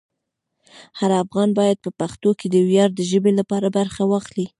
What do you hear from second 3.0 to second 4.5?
ژبې لپاره برخه واخلي.